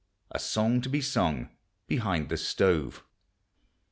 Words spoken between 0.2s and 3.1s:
A SONG TO BE SUNG BEHIND THE STOVE.